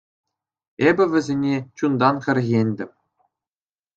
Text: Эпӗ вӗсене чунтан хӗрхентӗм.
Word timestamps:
Эпӗ 0.87 1.03
вӗсене 1.11 1.55
чунтан 1.77 2.15
хӗрхентӗм. 2.23 2.91